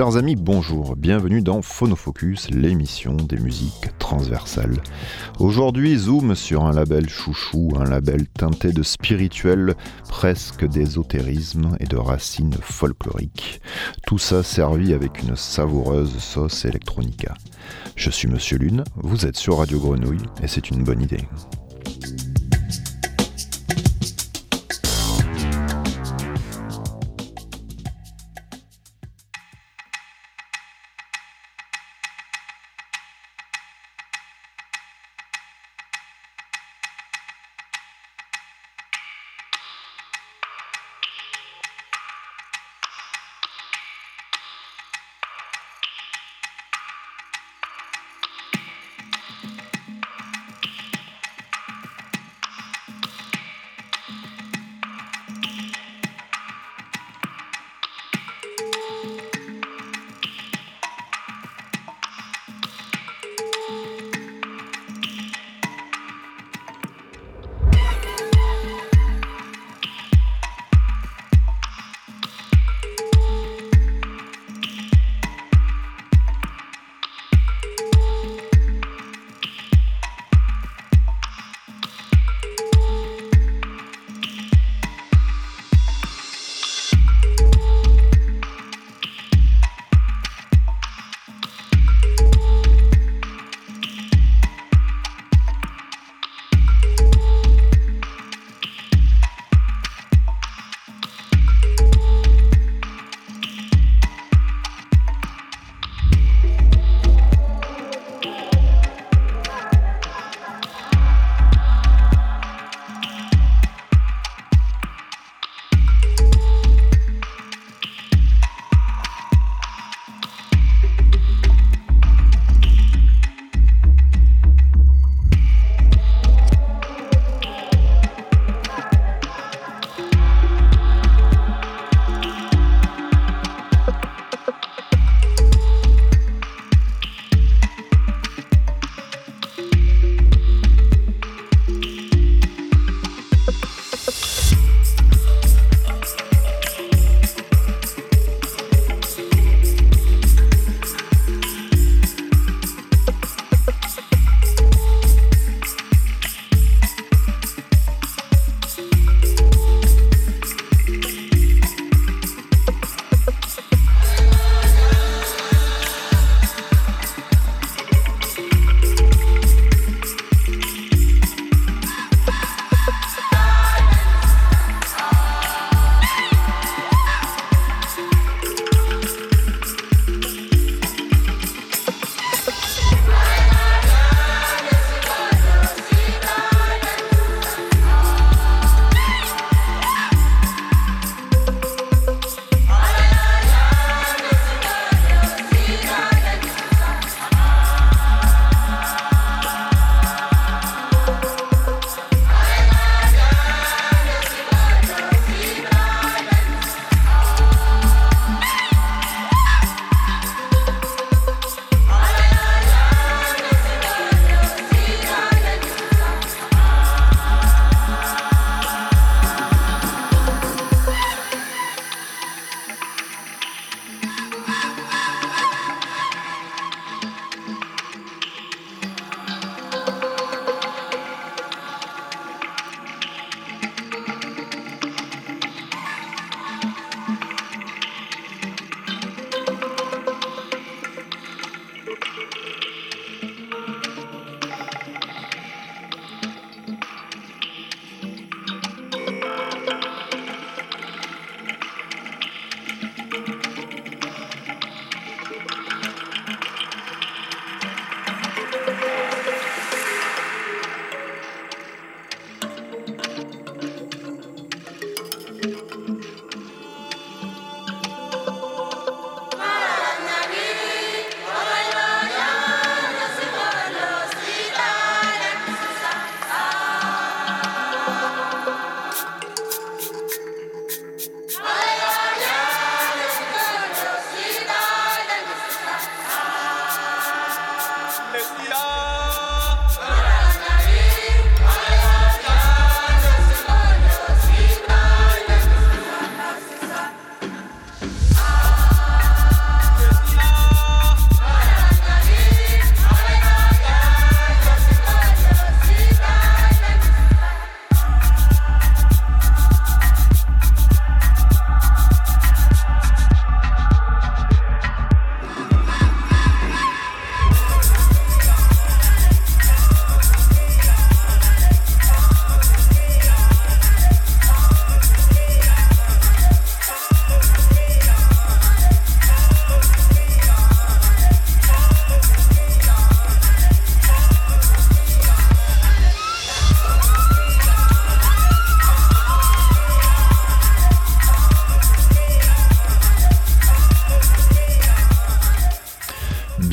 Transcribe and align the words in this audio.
Chers 0.00 0.16
amis, 0.16 0.34
bonjour, 0.34 0.96
bienvenue 0.96 1.42
dans 1.42 1.60
Phonofocus, 1.60 2.48
l'émission 2.48 3.12
des 3.16 3.36
musiques 3.36 3.90
transversales. 3.98 4.78
Aujourd'hui, 5.38 5.94
zoom 5.98 6.34
sur 6.34 6.64
un 6.64 6.72
label 6.72 7.06
chouchou, 7.06 7.74
un 7.78 7.84
label 7.84 8.26
teinté 8.26 8.72
de 8.72 8.82
spirituel, 8.82 9.74
presque 10.08 10.66
d'ésotérisme 10.66 11.76
et 11.80 11.84
de 11.84 11.98
racines 11.98 12.56
folkloriques. 12.62 13.60
Tout 14.06 14.16
ça 14.16 14.42
servi 14.42 14.94
avec 14.94 15.22
une 15.22 15.36
savoureuse 15.36 16.16
sauce 16.16 16.64
electronica. 16.64 17.34
Je 17.94 18.08
suis 18.08 18.26
Monsieur 18.26 18.56
Lune, 18.56 18.84
vous 18.96 19.26
êtes 19.26 19.36
sur 19.36 19.58
Radio 19.58 19.78
Grenouille 19.80 20.24
et 20.42 20.48
c'est 20.48 20.70
une 20.70 20.82
bonne 20.82 21.02
idée. 21.02 21.28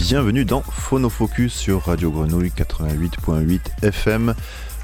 Bienvenue 0.09 0.45
dans 0.45 0.61
Phonofocus 0.61 1.53
sur 1.53 1.83
Radio 1.83 2.09
Grenouille 2.11 2.53
88.8 2.55 3.59
FM. 3.83 4.33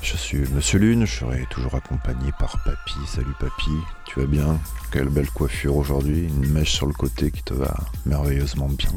Je 0.01 0.17
suis 0.17 0.39
Monsieur 0.53 0.79
Lune, 0.79 1.05
je 1.05 1.19
serai 1.19 1.47
toujours 1.49 1.75
accompagné 1.75 2.33
par 2.37 2.61
Papy. 2.65 2.95
Salut 3.07 3.33
Papy, 3.39 3.71
tu 4.03 4.19
vas 4.19 4.25
bien? 4.25 4.59
Quelle 4.91 5.07
belle 5.07 5.29
coiffure 5.29 5.77
aujourd'hui, 5.77 6.27
une 6.27 6.51
mèche 6.51 6.73
sur 6.73 6.87
le 6.87 6.93
côté 6.93 7.31
qui 7.31 7.41
te 7.41 7.53
va 7.53 7.73
merveilleusement 8.05 8.67
bien. 8.67 8.89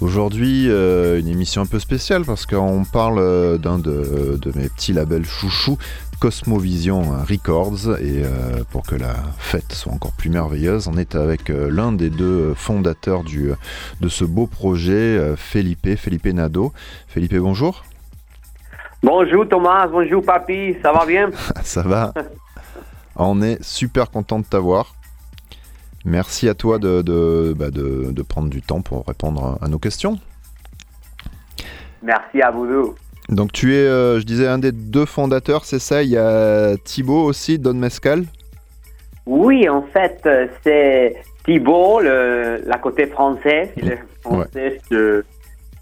Aujourd'hui, 0.00 0.68
euh, 0.68 1.18
une 1.18 1.26
émission 1.26 1.62
un 1.62 1.66
peu 1.66 1.80
spéciale 1.80 2.24
parce 2.24 2.46
qu'on 2.46 2.84
parle 2.84 3.18
euh, 3.18 3.58
d'un 3.58 3.80
de, 3.80 4.38
de, 4.40 4.52
mes 4.56 4.68
petits 4.68 4.92
labels 4.92 5.26
chouchous 5.26 5.78
Cosmovision 6.22 7.02
Records 7.28 7.98
et 8.00 8.22
euh, 8.22 8.62
pour 8.70 8.84
que 8.84 8.94
la 8.94 9.12
fête 9.38 9.72
soit 9.72 9.92
encore 9.92 10.12
plus 10.12 10.30
merveilleuse, 10.30 10.86
on 10.86 10.96
est 10.96 11.16
avec 11.16 11.50
euh, 11.50 11.68
l'un 11.68 11.90
des 11.90 12.10
deux 12.10 12.54
fondateurs 12.54 13.24
du, 13.24 13.50
de 14.00 14.08
ce 14.08 14.24
beau 14.24 14.46
projet, 14.46 14.92
euh, 14.92 15.34
Felipe, 15.34 15.96
Felipe 15.96 16.26
Nado. 16.26 16.72
Felipe, 17.08 17.34
bonjour. 17.34 17.84
Bonjour 19.02 19.48
Thomas, 19.48 19.88
bonjour 19.88 20.24
papy, 20.24 20.76
ça 20.80 20.92
va 20.92 21.04
bien? 21.06 21.28
Ça 21.64 21.82
va. 21.82 22.14
On 23.16 23.42
est 23.42 23.60
super 23.60 24.08
content 24.08 24.38
de 24.38 24.44
t'avoir. 24.44 24.94
Merci 26.04 26.48
à 26.48 26.54
toi 26.54 26.78
de, 26.78 27.02
de, 27.02 27.52
bah 27.58 27.72
de, 27.72 28.12
de, 28.12 28.22
prendre 28.22 28.48
du 28.48 28.62
temps 28.62 28.80
pour 28.80 29.04
répondre 29.08 29.58
à 29.60 29.66
nos 29.66 29.80
questions. 29.80 30.20
Merci 32.00 32.40
à 32.40 32.52
vous 32.52 32.68
deux. 32.68 32.94
Donc 33.32 33.52
tu 33.52 33.74
es, 33.74 33.78
euh, 33.78 34.20
je 34.20 34.26
disais, 34.26 34.46
un 34.46 34.58
des 34.58 34.72
deux 34.72 35.06
fondateurs, 35.06 35.64
c'est 35.64 35.78
ça? 35.78 36.02
Il 36.02 36.10
y 36.10 36.18
a 36.18 36.76
Thibaut 36.84 37.24
aussi, 37.24 37.58
Don 37.58 37.74
Mescal? 37.74 38.24
Oui, 39.24 39.68
en 39.68 39.82
fait, 39.82 40.20
euh, 40.26 40.46
c'est 40.62 41.16
Thibaut, 41.44 42.00
le, 42.00 42.62
la 42.66 42.78
côté 42.78 43.06
française. 43.06 43.68
Il 43.76 43.90
est 43.90 44.02
français, 44.22 44.80
ouais. 44.90 45.22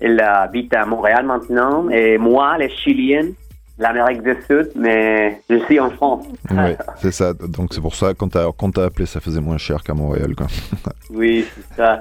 il 0.01 0.21
habite 0.21 0.75
à 0.75 0.87
Montréal 0.87 1.27
maintenant. 1.27 1.89
Et 1.91 2.19
moi, 2.19 2.57
les 2.59 2.71
Chiliennes, 2.71 3.33
l'Amérique 3.81 4.23
du 4.23 4.37
Sud, 4.47 4.71
mais 4.77 5.41
je 5.49 5.59
suis 5.65 5.81
en 5.81 5.91
France. 5.91 6.27
oui, 6.51 6.77
c'est 6.99 7.13
ça. 7.13 7.33
Donc 7.33 7.73
c'est 7.73 7.81
pour 7.81 7.95
ça, 7.95 8.13
quand 8.15 8.29
t'as 8.29 8.53
quand 8.53 8.77
appelé, 8.79 9.07
ça 9.07 9.21
faisait 9.21 9.41
moins 9.41 9.57
cher 9.57 9.83
qu'à 9.83 9.95
Montréal. 9.95 10.35
Quoi. 10.37 10.47
oui, 11.11 11.47
c'est 11.55 11.77
ça. 11.77 11.99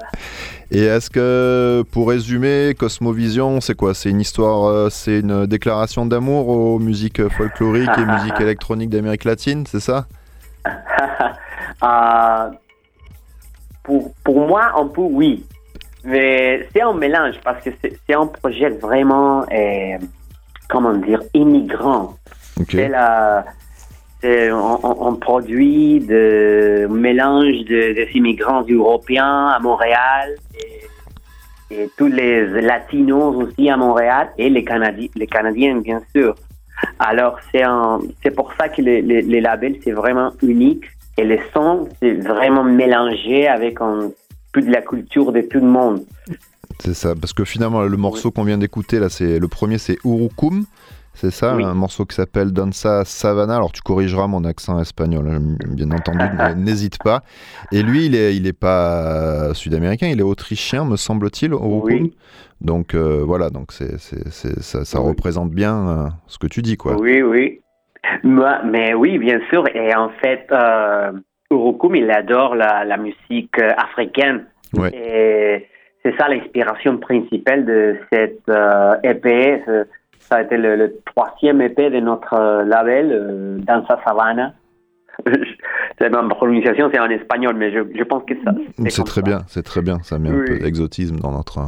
Et 0.70 0.84
est-ce 0.84 1.10
que, 1.10 1.82
pour 1.90 2.10
résumer, 2.10 2.74
Cosmovision, 2.78 3.60
c'est 3.60 3.74
quoi? 3.74 3.94
C'est 3.94 4.10
une 4.10 4.20
histoire, 4.20 4.66
euh, 4.66 4.88
c'est 4.90 5.20
une 5.20 5.46
déclaration 5.46 6.06
d'amour 6.06 6.48
aux 6.48 6.78
musiques 6.78 7.26
folkloriques 7.28 7.90
et 7.96 8.04
musiques 8.18 8.40
électroniques 8.40 8.90
d'Amérique 8.90 9.24
latine, 9.24 9.64
c'est 9.66 9.80
ça? 9.80 10.06
Euh, 11.82 12.50
pour, 13.82 14.12
pour 14.22 14.46
moi, 14.46 14.72
un 14.76 14.86
peu 14.86 15.00
oui. 15.00 15.46
Mais 16.04 16.68
c'est 16.72 16.82
un 16.82 16.92
mélange 16.92 17.36
parce 17.42 17.64
que 17.64 17.70
c'est 17.82 18.14
un 18.14 18.26
projet 18.26 18.68
vraiment... 18.68 19.42
Euh, 19.50 19.98
comment 20.70 20.94
dire, 20.94 21.22
immigrants. 21.34 22.16
Okay. 22.60 22.76
C'est 22.76 22.88
la, 22.88 23.44
un, 24.22 25.14
produit 25.20 26.00
de 26.00 26.86
mélange 26.90 27.64
de, 27.64 27.92
des 27.94 28.08
immigrants 28.14 28.64
européens 28.68 29.48
à 29.48 29.58
Montréal 29.60 30.34
et, 31.70 31.74
et, 31.74 31.90
tous 31.96 32.08
les 32.08 32.60
latinos 32.60 33.34
aussi 33.36 33.70
à 33.70 33.76
Montréal 33.76 34.30
et 34.36 34.50
les 34.50 34.64
Canadiens, 34.64 35.08
les 35.14 35.26
Canadiens 35.26 35.76
bien 35.76 36.02
sûr. 36.14 36.34
Alors 36.98 37.38
c'est 37.52 38.34
pour 38.34 38.52
ça 38.58 38.68
que 38.68 38.82
les, 38.82 39.02
les, 39.02 39.22
les 39.22 39.40
labels 39.40 39.76
c'est 39.84 39.92
vraiment 39.92 40.32
unique 40.42 40.84
et 41.16 41.24
les 41.24 41.40
sons 41.52 41.88
c'est 42.00 42.14
vraiment 42.14 42.64
mélangé 42.64 43.48
avec 43.48 43.80
un 43.80 44.10
peu 44.52 44.62
de 44.62 44.70
la 44.70 44.82
culture 44.82 45.32
de 45.32 45.42
tout 45.42 45.60
le 45.60 45.66
monde. 45.66 46.04
C'est 46.80 46.94
ça, 46.94 47.14
parce 47.14 47.32
que 47.32 47.44
finalement, 47.44 47.82
le 47.82 47.96
morceau 47.96 48.28
oui. 48.28 48.34
qu'on 48.34 48.44
vient 48.44 48.58
d'écouter, 48.58 48.98
là, 48.98 49.08
c'est 49.08 49.38
le 49.38 49.48
premier, 49.48 49.78
c'est 49.78 49.98
Urukum. 50.04 50.64
C'est 51.12 51.32
ça, 51.32 51.56
oui. 51.56 51.64
un 51.64 51.74
morceau 51.74 52.06
qui 52.06 52.14
s'appelle 52.14 52.52
Danza 52.52 53.04
Savana. 53.04 53.56
Alors, 53.56 53.72
tu 53.72 53.82
corrigeras 53.82 54.28
mon 54.28 54.44
accent 54.44 54.80
espagnol, 54.80 55.28
hein, 55.28 55.40
bien 55.68 55.90
entendu, 55.90 56.24
n'hésite 56.56 56.98
pas. 57.02 57.22
Et 57.72 57.82
lui, 57.82 58.06
il 58.06 58.14
est, 58.14 58.36
il 58.36 58.46
est 58.46 58.58
pas 58.58 59.52
sud-américain, 59.52 60.06
il 60.06 60.20
est 60.20 60.24
autrichien, 60.24 60.84
me 60.84 60.96
semble-t-il, 60.96 61.52
Urukum. 61.52 61.82
Oui. 61.82 62.16
Donc, 62.60 62.94
euh, 62.94 63.22
voilà, 63.24 63.50
donc 63.50 63.72
c'est, 63.72 63.98
ça, 63.98 64.84
ça 64.84 64.98
représente 65.00 65.50
bien 65.50 65.88
euh, 65.88 66.08
ce 66.26 66.38
que 66.38 66.46
tu 66.46 66.62
dis, 66.62 66.76
quoi. 66.76 66.96
Oui, 66.98 67.22
oui. 67.22 67.60
Moi, 68.22 68.60
mais 68.64 68.94
oui, 68.94 69.18
bien 69.18 69.40
sûr. 69.50 69.64
Et 69.74 69.94
en 69.94 70.10
fait, 70.20 70.46
euh, 70.52 71.12
Urukum, 71.50 71.96
il 71.96 72.10
adore 72.10 72.54
la, 72.54 72.84
la 72.84 72.96
musique 72.96 73.58
euh, 73.58 73.72
africaine. 73.76 74.46
Ouais. 74.74 74.90
Et 74.94 75.66
c'est 76.02 76.16
ça 76.16 76.28
l'inspiration 76.28 76.98
principale 76.98 77.64
de 77.64 77.96
cette 78.12 78.48
euh, 78.48 78.94
EP. 79.02 79.62
Ça 80.18 80.36
a 80.36 80.42
été 80.42 80.56
le, 80.56 80.76
le, 80.76 80.96
troisième 81.04 81.60
EP 81.60 81.90
de 81.90 82.00
notre 82.00 82.34
euh, 82.34 82.64
label, 82.64 83.10
euh, 83.12 83.58
Danza 83.58 84.00
Savana. 84.04 84.54
c'est 85.98 86.08
ma 86.08 86.22
prononciation, 86.28 86.88
c'est 86.92 87.00
en 87.00 87.10
espagnol, 87.10 87.54
mais 87.56 87.72
je, 87.72 87.80
je 87.94 88.04
pense 88.04 88.22
que 88.24 88.34
ça. 88.44 88.52
C'est 88.88 89.04
très 89.04 89.20
ça. 89.20 89.22
bien, 89.22 89.40
c'est 89.48 89.62
très 89.62 89.82
bien. 89.82 89.98
Ça 90.02 90.18
met 90.18 90.30
oui. 90.30 90.42
un 90.42 90.44
peu 90.44 90.58
d'exotisme 90.58 91.16
dans 91.16 91.32
notre. 91.32 91.58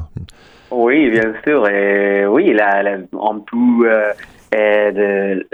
Oui, 0.71 1.11
bien 1.11 1.35
sûr. 1.45 1.69
Et 1.69 2.27
oui, 2.27 2.55
là, 2.55 2.83
là 2.83 2.99
on 3.13 3.41
peut 3.41 3.91
euh, 4.55 4.93
de, 4.93 5.47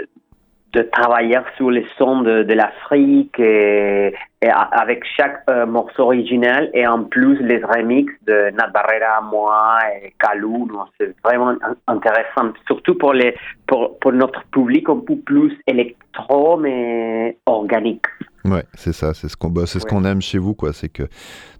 de 0.73 0.81
travailler 0.83 1.39
sur 1.57 1.71
les 1.71 1.85
sons 1.97 2.21
de, 2.21 2.43
de 2.43 2.53
l'Afrique 2.53 3.39
et, 3.39 4.13
et, 4.41 4.49
avec 4.49 5.03
chaque 5.17 5.43
euh, 5.49 5.65
morceau 5.65 6.03
original 6.03 6.69
et 6.73 6.85
en 6.85 7.05
plus 7.05 7.39
les 7.41 7.63
remixes 7.63 8.13
de 8.27 8.51
Nat 8.51 8.67
Barrera, 8.67 9.21
moi 9.21 9.79
et 10.03 10.13
Kalou. 10.19 10.69
C'est 10.99 11.15
vraiment 11.23 11.55
intéressant, 11.87 12.53
surtout 12.67 12.95
pour, 12.95 13.13
les, 13.13 13.35
pour, 13.65 13.97
pour 13.99 14.13
notre 14.13 14.43
public 14.51 14.87
un 14.89 14.99
peu 14.99 15.15
plus 15.17 15.57
électro 15.65 16.57
mais 16.57 17.37
organique. 17.45 18.05
Ouais, 18.45 18.63
c'est 18.73 18.93
ça, 18.93 19.13
c'est 19.13 19.27
ce 19.27 19.35
qu'on 19.35 19.49
bah, 19.49 19.63
c'est 19.65 19.79
ce 19.79 19.85
qu'on 19.85 20.05
aime 20.05 20.21
chez 20.21 20.37
vous, 20.37 20.53
quoi. 20.53 20.71
C'est 20.71 20.87
que 20.89 21.03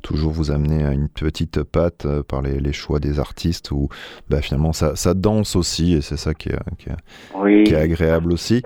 toujours 0.01 0.31
vous 0.31 0.49
amenez 0.49 0.85
à 0.85 0.93
une 0.93 1.09
petite 1.09 1.61
patte 1.63 2.05
euh, 2.05 2.23
par 2.23 2.41
les, 2.41 2.59
les, 2.59 2.71
choix 2.73 2.99
des 2.99 3.19
artistes 3.19 3.71
où 3.71 3.89
bah, 4.29 4.41
finalement 4.41 4.71
ça, 4.71 4.95
ça 4.95 5.13
danse 5.13 5.55
aussi 5.55 5.95
et 5.95 6.01
c'est 6.01 6.17
ça 6.17 6.33
qui 6.33 6.49
est, 6.49 6.57
qui 6.77 6.89
est, 6.89 6.93
oui. 7.35 7.63
qui 7.65 7.73
est 7.73 7.77
agréable 7.77 8.31
aussi. 8.31 8.63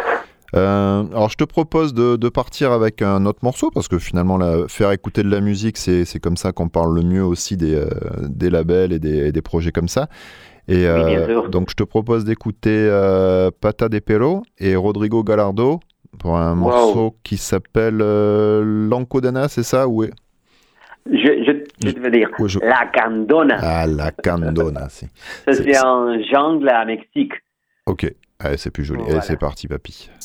Euh, 0.55 1.03
alors 1.11 1.29
je 1.29 1.37
te 1.37 1.43
propose 1.43 1.95
de, 1.95 2.15
de, 2.15 2.29
partir 2.29 2.71
avec 2.71 3.01
un 3.01 3.25
autre 3.25 3.39
morceau 3.41 3.71
parce 3.71 3.87
que 3.87 3.97
finalement 3.97 4.37
la, 4.37 4.67
faire 4.67 4.91
écouter 4.91 5.23
de 5.23 5.29
la 5.29 5.41
musique 5.41 5.77
c'est 5.77 6.19
comme 6.21 6.37
ça 6.37 6.51
qu'on 6.51 6.69
parle 6.69 6.95
le 6.95 7.01
mieux 7.01 7.23
aussi 7.23 7.57
des, 7.57 7.73
euh, 7.73 7.87
des 8.21 8.51
labels 8.51 8.93
et 8.93 8.99
des, 8.99 9.31
des, 9.31 9.41
projets 9.41 9.71
comme 9.71 9.87
ça. 9.87 10.09
Et 10.67 10.85
euh, 10.87 11.49
donc 11.49 11.69
je 11.71 11.75
te 11.75 11.83
propose 11.83 12.23
d'écouter 12.23 12.87
euh, 12.89 13.49
Pata 13.61 13.89
de 13.89 13.97
Perro 13.97 14.43
et 14.59 14.75
Rodrigo 14.75 15.23
Gallardo 15.23 15.79
pour 16.19 16.37
un 16.37 16.51
wow. 16.51 16.55
morceau 16.55 17.15
qui 17.23 17.37
s'appelle 17.37 17.97
L'Ancodana, 17.97 19.47
c'est 19.47 19.63
ça 19.63 19.87
ou 19.87 20.03
est... 20.03 20.11
je, 21.11 21.17
je, 21.17 21.89
je, 21.89 21.99
veux 21.99 22.11
dire 22.11 22.29
je... 22.45 22.59
La 22.59 22.91
Candona. 22.93 23.57
Ah, 23.59 23.87
la 23.87 24.11
Candona, 24.11 24.87
si. 24.89 25.07
Ça 25.45 25.53
c'est 25.53 25.75
un 25.77 26.21
jungle 26.21 26.69
à 26.69 26.85
Mexique. 26.85 27.33
Ok, 27.87 28.05
Allez, 28.39 28.57
c'est 28.57 28.71
plus 28.71 28.83
joli. 28.83 29.03
Allez, 29.03 29.21
c'est 29.21 29.37
parti, 29.37 29.67
papy. 29.67 30.09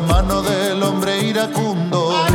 mano 0.00 0.42
del 0.42 0.82
hombre 0.82 1.18
iracundo. 1.20 2.29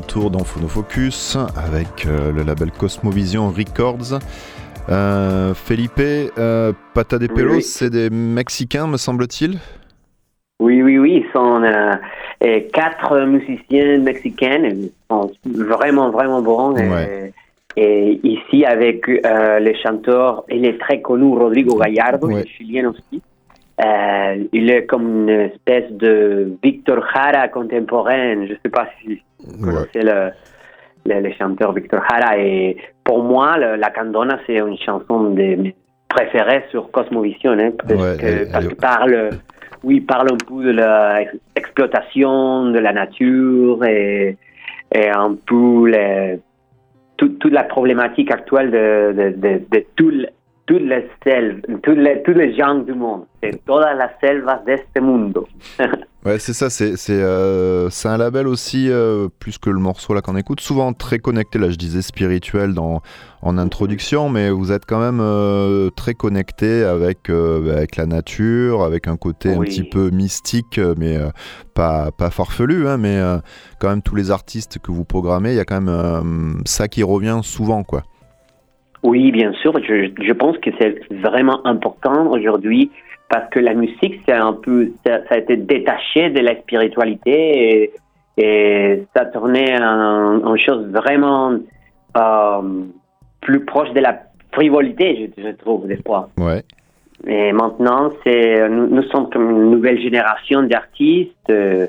Go. 0.00 0.30
dans 0.30 0.44
Phonofocus 0.44 1.36
avec 1.56 2.06
euh, 2.06 2.32
le 2.32 2.42
label 2.42 2.70
Cosmovision 2.72 3.48
Records. 3.48 4.18
Euh, 4.90 5.54
Felipe, 5.54 5.92
euh, 5.98 6.72
Pata 6.94 7.18
de 7.18 7.26
Pelos, 7.26 7.60
c'est 7.60 7.90
des 7.90 8.10
Mexicains, 8.10 8.86
me 8.86 8.96
semble-t-il? 8.96 9.58
Oui, 10.60 10.82
oui, 10.82 10.98
oui. 10.98 11.24
Ils 11.24 11.32
sont 11.32 11.62
quatre 12.72 13.20
musiciens 13.20 13.98
mexicains. 13.98 14.64
Ils 14.64 14.90
sont 15.10 15.30
vraiment, 15.44 16.10
vraiment 16.10 16.42
bons. 16.42 16.74
Et, 17.76 18.20
ici, 18.22 18.64
avec 18.64 19.06
le 19.06 19.72
chanteur, 19.82 20.44
il 20.50 20.64
est 20.64 20.78
très 20.78 21.00
connu, 21.00 21.36
Rodrigo 21.36 21.76
Gallardo, 21.76 22.28
ouais. 22.28 22.46
chilien 22.46 22.90
aussi. 22.90 23.22
il 24.52 24.70
est 24.70 24.86
comme 24.86 25.28
une 25.28 25.30
espèce 25.30 25.90
de 25.92 26.52
Victor 26.62 27.04
Jara 27.14 27.48
contemporain. 27.48 28.46
Je 28.46 28.52
ne 28.52 28.58
sais 28.62 28.70
pas 28.70 28.88
si 29.00 29.22
c'est 29.92 30.02
le, 30.02 30.30
le, 31.06 31.32
chanteur 31.32 31.72
Victor 31.72 32.02
Jara. 32.08 32.38
Et 32.38 32.76
pour 33.04 33.22
moi, 33.22 33.56
la 33.58 33.90
Candona, 33.90 34.38
c'est 34.46 34.58
une 34.58 34.78
chanson 34.78 35.30
de 35.30 35.56
mes 35.56 35.74
préférées 36.08 36.64
sur 36.70 36.90
Cosmovision, 36.90 37.52
hein, 37.52 37.72
parce, 37.76 38.16
que, 38.16 38.74
parle, 38.74 39.30
oui, 39.82 40.00
parle 40.00 40.32
un 40.32 40.36
peu 40.36 40.62
de 40.64 40.70
l'exploitation 41.56 42.70
de 42.70 42.78
la 42.78 42.92
nature 42.92 43.84
et, 43.84 44.36
et 44.94 45.08
un 45.10 45.36
peu 45.46 45.90
toute, 47.16 47.44
la 47.46 47.64
problématique 47.64 48.30
actuelle 48.30 48.70
de, 48.70 49.12
de, 49.12 49.30
de, 49.36 49.62
de 49.70 49.84
tout 49.96 50.12
toutes 50.66 50.82
les 50.82 51.10
selvas, 51.22 51.60
tous 51.82 51.94
les, 51.94 52.22
tous 52.22 52.32
les 52.32 52.54
gens 52.56 52.76
du 52.76 52.94
monde, 52.94 53.24
c'est 53.42 53.64
todas 53.66 53.94
las 53.94 54.12
selvas 54.20 54.62
de 54.66 54.72
este 54.72 55.00
mundo. 55.00 55.46
ouais, 56.24 56.38
c'est 56.38 56.54
ça, 56.54 56.70
c'est 56.70 56.96
c'est 56.96 57.20
euh, 57.20 57.90
un 58.04 58.16
label 58.16 58.48
aussi, 58.48 58.88
euh, 58.88 59.28
plus 59.38 59.58
que 59.58 59.68
le 59.68 59.78
morceau 59.78 60.14
là 60.14 60.22
qu'on 60.22 60.36
écoute, 60.36 60.60
souvent 60.60 60.94
très 60.94 61.18
connecté, 61.18 61.58
là 61.58 61.68
je 61.68 61.76
disais 61.76 62.00
spirituel 62.00 62.72
dans, 62.72 63.02
en 63.42 63.58
introduction, 63.58 64.30
mais 64.30 64.50
vous 64.50 64.72
êtes 64.72 64.86
quand 64.86 65.00
même 65.00 65.20
euh, 65.20 65.90
très 65.90 66.14
connecté 66.14 66.82
avec, 66.82 67.30
bah, 67.30 67.76
avec 67.76 67.96
la 67.96 68.06
nature, 68.06 68.84
avec 68.84 69.06
un 69.06 69.16
côté 69.16 69.52
un 69.52 69.60
petit 69.60 69.84
peu 69.84 70.08
mystique, 70.10 70.80
mais 70.96 71.18
pas, 71.74 72.10
pas 72.10 72.30
farfelu, 72.30 72.88
hein, 72.88 72.96
mais 72.96 73.20
quand 73.80 73.90
même 73.90 74.02
tous 74.02 74.14
les 74.14 74.30
artistes 74.30 74.78
que 74.78 74.90
vous 74.92 75.04
programmez, 75.04 75.50
il 75.50 75.56
y 75.56 75.60
a 75.60 75.66
quand 75.66 75.82
même 75.82 76.62
ça 76.64 76.88
qui 76.88 77.02
revient 77.02 77.40
souvent, 77.42 77.82
quoi. 77.82 78.02
Oui, 79.04 79.30
bien 79.30 79.52
sûr. 79.52 79.72
Je, 79.82 80.10
je 80.20 80.32
pense 80.32 80.56
que 80.58 80.70
c'est 80.80 80.96
vraiment 81.12 81.64
important 81.66 82.30
aujourd'hui 82.32 82.90
parce 83.28 83.48
que 83.50 83.60
la 83.60 83.74
musique, 83.74 84.20
c'est 84.26 84.34
un 84.34 84.54
peu, 84.54 84.90
ça, 85.06 85.20
a 85.30 85.38
été 85.38 85.56
détaché 85.56 86.30
de 86.30 86.40
la 86.40 86.56
spiritualité 86.60 87.32
et, 87.84 87.92
et 88.38 89.04
ça 89.14 89.26
tournait 89.26 89.80
en, 89.80 90.44
en 90.44 90.56
chose 90.56 90.86
vraiment 90.88 91.52
euh, 92.16 92.82
plus 93.40 93.64
proche 93.64 93.92
de 93.92 94.00
la 94.00 94.20
frivolité, 94.52 95.30
je, 95.36 95.42
je 95.42 95.50
trouve, 95.50 95.86
des 95.86 96.00
fois. 96.06 96.30
Ouais. 96.38 96.62
Et 97.26 97.52
maintenant, 97.52 98.10
c'est 98.24 98.68
nous, 98.68 98.88
nous 98.88 99.02
sommes 99.04 99.28
comme 99.30 99.50
une 99.50 99.70
nouvelle 99.70 100.00
génération 100.00 100.62
d'artistes. 100.62 101.50
euh, 101.50 101.86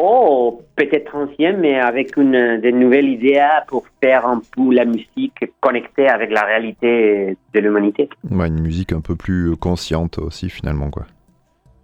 oh, 0.00 0.62
peut-être 0.76 1.14
anciens, 1.14 1.56
mais 1.56 1.78
avec 1.78 2.16
une 2.16 2.60
des 2.60 2.72
nouvelles 2.72 3.08
idées 3.08 3.46
pour 3.66 3.84
faire 4.02 4.26
un 4.26 4.40
peu 4.56 4.74
la 4.74 4.84
musique 4.84 5.44
connectée 5.60 6.08
avec 6.08 6.30
la 6.30 6.42
réalité 6.42 7.36
de 7.54 7.60
l'humanité. 7.60 8.08
Ouais, 8.30 8.48
une 8.48 8.60
musique 8.60 8.92
un 8.92 9.00
peu 9.00 9.16
plus 9.16 9.56
consciente 9.56 10.18
aussi 10.18 10.48
finalement 10.50 10.90
quoi. 10.90 11.06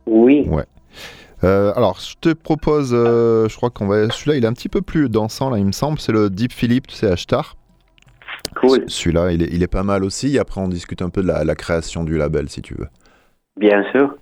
Oui. 0.07 0.47
Ouais. 0.49 0.65
Euh, 1.43 1.73
alors, 1.77 1.99
je 1.99 2.15
te 2.21 2.33
propose, 2.33 2.93
euh, 2.95 3.49
je 3.49 3.57
crois 3.57 3.71
qu'on 3.71 3.87
va. 3.87 4.09
Celui-là, 4.09 4.37
il 4.37 4.45
est 4.45 4.47
un 4.47 4.53
petit 4.53 4.69
peu 4.69 4.81
plus 4.81 5.09
dansant, 5.11 5.51
là, 5.51 5.59
il 5.59 5.67
me 5.67 5.73
semble. 5.73 5.99
C'est 5.99 6.13
le 6.13 6.31
Deep 6.31 6.53
Philippe, 6.53 6.87
tu 6.87 6.95
sais, 6.95 7.11
Ashtar. 7.11 7.57
Cool. 8.57 8.85
Celui-là, 8.87 9.33
il 9.33 9.43
est, 9.43 9.49
il 9.53 9.63
est 9.63 9.69
pas 9.69 9.83
mal 9.83 10.05
aussi. 10.05 10.37
Et 10.37 10.39
après, 10.39 10.61
on 10.61 10.69
discute 10.69 11.03
un 11.03 11.11
peu 11.11 11.23
de 11.23 11.27
la, 11.27 11.45
la 11.45 11.55
création 11.55 12.05
du 12.05 12.17
label, 12.17 12.49
si 12.49 12.63
tu 12.63 12.75
veux. 12.75 12.89
Bien 13.59 13.85
sûr. 13.93 14.15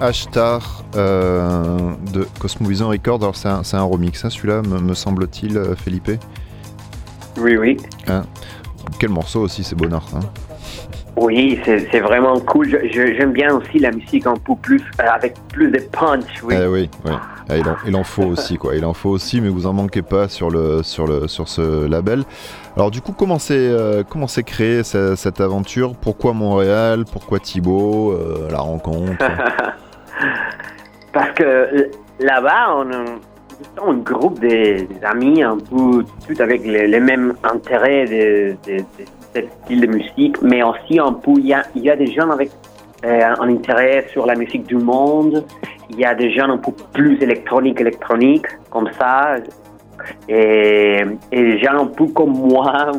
Ashtar 0.00 0.84
euh, 0.96 1.92
de 2.12 2.26
Cosmovision 2.38 2.88
Records. 2.88 3.18
Alors, 3.22 3.36
c'est 3.36 3.76
un, 3.76 3.82
remix, 3.82 4.24
hein, 4.24 4.30
celui-là, 4.30 4.62
me, 4.62 4.78
me 4.78 4.94
semble-t-il, 4.94 5.56
euh, 5.58 5.74
Felipe. 5.74 6.10
Oui, 7.38 7.56
oui. 7.56 7.76
Quel 8.98 9.10
morceau 9.10 9.40
aussi, 9.42 9.64
c'est 9.64 9.74
Bonnard. 9.76 10.06
Hein. 10.14 10.20
Oui, 11.16 11.60
c'est 11.64 11.98
vraiment 12.00 12.38
cool. 12.38 12.80
J'aime 12.92 13.32
bien 13.32 13.52
aussi 13.56 13.80
la 13.80 13.90
musique 13.90 14.24
un 14.26 14.36
peu 14.36 14.54
plus, 14.54 14.80
euh, 15.00 15.04
avec 15.12 15.34
plus 15.52 15.68
de 15.70 15.80
punch, 15.90 16.22
oui. 16.44 16.54
Eh 16.56 16.66
oui, 16.66 16.88
oui. 17.04 17.12
Ah, 17.50 17.56
il, 17.56 17.66
en, 17.68 17.76
il 17.86 17.96
en 17.96 18.04
faut 18.04 18.22
aussi, 18.24 18.56
quoi. 18.56 18.76
Il 18.76 18.84
en 18.84 18.92
faut 18.94 19.08
aussi, 19.10 19.40
mais 19.40 19.48
vous 19.48 19.66
en 19.66 19.72
manquez 19.72 20.02
pas 20.02 20.28
sur, 20.28 20.48
le, 20.50 20.82
sur, 20.84 21.06
le, 21.08 21.26
sur 21.26 21.48
ce 21.48 21.86
label. 21.86 22.22
Alors, 22.76 22.92
du 22.92 23.00
coup, 23.00 23.12
comment 23.12 23.38
s'est 23.40 23.54
euh, 23.58 24.04
créée 24.46 24.84
ce- 24.84 25.16
cette 25.16 25.40
aventure? 25.40 25.94
Pourquoi 25.96 26.34
Montréal? 26.34 27.04
Pourquoi 27.10 27.40
Thibaut? 27.40 28.12
Euh, 28.12 28.48
La 28.52 28.58
rencontre? 28.58 29.12
Parce 31.12 31.32
que 31.32 31.90
là-bas, 32.20 32.74
on 32.76 32.90
a 32.92 33.90
un 33.90 33.94
groupe 33.94 34.38
de- 34.40 34.86
d'amis 35.00 35.42
un 35.42 35.58
peu 35.58 36.04
tout 36.26 36.40
avec 36.42 36.64
les, 36.64 36.86
les 36.86 37.00
mêmes 37.00 37.34
intérêts 37.42 38.04
de, 38.04 38.56
de, 38.66 38.84
ce 39.34 39.40
style 39.64 39.80
de 39.80 39.86
musique, 39.86 40.40
mais 40.42 40.62
aussi 40.62 40.98
un 40.98 41.12
peu, 41.12 41.32
il 41.38 41.46
y 41.46 41.54
a, 41.54 41.62
il 41.74 41.82
des 41.82 42.12
gens 42.12 42.30
avec 42.30 42.50
euh, 43.04 43.20
un 43.40 43.48
intérêt 43.48 44.06
sur 44.12 44.26
la 44.26 44.34
musique 44.34 44.66
du 44.66 44.76
monde, 44.76 45.44
il 45.90 45.98
y 45.98 46.04
a 46.04 46.14
des 46.14 46.30
gens 46.32 46.48
un 46.50 46.58
peu 46.58 46.72
plus 46.92 47.20
électroniques, 47.22 47.80
électroniques, 47.80 48.46
comme 48.70 48.90
ça, 48.98 49.36
et, 50.28 51.04
des 51.30 51.58
gens 51.58 51.78
un 51.82 51.86
peu 51.86 52.06
comme 52.06 52.32
moi, 52.32 52.92